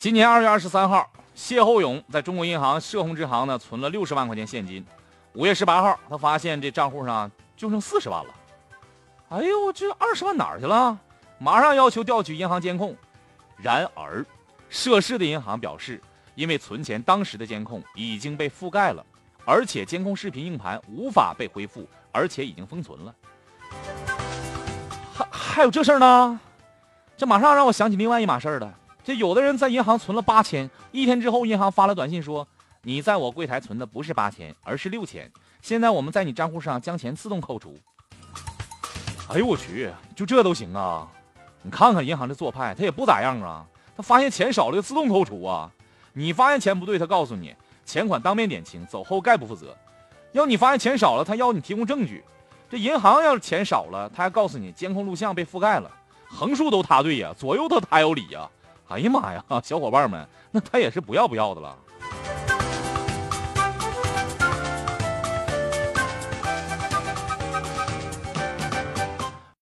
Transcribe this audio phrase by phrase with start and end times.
[0.00, 4.82] 今年二月二十三号，谢厚勇在中国银行涉红支行呢存了六十万块钱现金。
[5.34, 8.34] 五月十八号，他发现这账户上就剩四十万了。
[9.28, 10.98] 哎呦，这二十万哪儿去了？
[11.36, 12.96] 马上要求调取银行监控。
[13.58, 14.24] 然而，
[14.70, 16.02] 涉事的银行表示，
[16.34, 19.04] 因为存钱当时的监控已经被覆盖了，
[19.44, 23.14] 而且监控视频硬盘无法被恢复，而且已经封存了。
[25.12, 26.40] 还还有这事儿呢？
[27.18, 28.74] 这马上让我想起另外一码事儿了。
[29.02, 32.46] 这有的人在银行存了八千，一天之后银行发了短信说，
[32.82, 35.30] 你在我柜台存的不是八千，而是六千。
[35.62, 37.78] 现在我们在你账户上将钱自动扣除。
[39.28, 41.08] 哎呦我去，就这都行啊？
[41.62, 43.66] 你看看银行这做派，他也不咋样啊。
[43.96, 45.70] 他发现钱少了就自动扣除啊。
[46.12, 49.76] 你发现钱不对，他告诉你钱款当面点清，走后概不负责。
[50.32, 52.22] 要你发现钱少了，他要你提供证据。
[52.68, 55.90] 这银行要是钱少了，他还告诉你监控录像被覆盖了，
[56.28, 58.48] 横竖都他对呀，左右都他有理呀。
[58.90, 61.78] 哎呀妈呀，小伙伴们，那他也是不要不要的了。